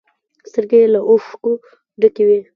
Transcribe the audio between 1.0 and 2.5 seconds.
اوښکو ډکې وې.